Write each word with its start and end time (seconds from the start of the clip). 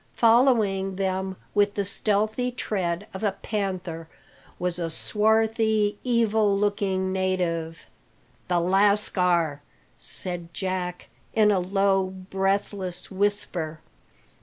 Following 0.15 0.95
them 0.95 1.35
with 1.53 1.75
the 1.75 1.85
stealthy 1.85 2.51
tread 2.51 3.05
of 3.13 3.23
a 3.23 3.33
panther 3.33 4.07
was 4.57 4.79
a 4.79 4.89
swarthy, 4.89 5.99
evil 6.03 6.57
looking 6.57 7.13
native. 7.13 7.85
"The 8.47 8.59
lascar!" 8.59 9.61
said 9.99 10.51
Jack, 10.55 11.09
in 11.35 11.51
a 11.51 11.59
low, 11.59 12.05
breathless 12.07 13.11
whisper. 13.11 13.79